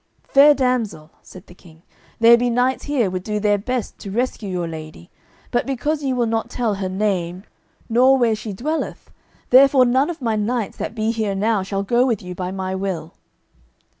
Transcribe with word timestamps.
"Fair 0.23 0.55
damsel," 0.55 1.11
said 1.21 1.45
the 1.45 1.53
King, 1.53 1.83
"there 2.19 2.35
be 2.35 2.49
knights 2.49 2.85
here 2.85 3.07
would 3.11 3.21
do 3.21 3.39
their 3.39 3.59
best 3.59 3.99
to 3.99 4.09
rescue 4.09 4.49
your 4.49 4.67
lady, 4.67 5.11
but 5.51 5.63
because 5.67 6.01
ye 6.03 6.11
will 6.11 6.25
not 6.25 6.49
tell 6.49 6.73
her 6.73 6.89
name, 6.89 7.43
nor 7.87 8.17
where 8.17 8.33
she 8.33 8.51
dwelleth, 8.51 9.11
therefore 9.51 9.85
none 9.85 10.09
of 10.09 10.19
my 10.19 10.35
knights 10.35 10.77
that 10.77 10.95
be 10.95 11.11
here 11.11 11.35
now 11.35 11.61
shall 11.61 11.83
go 11.83 12.03
with 12.03 12.19
you 12.23 12.33
by 12.33 12.49
my 12.49 12.73
will." 12.73 13.13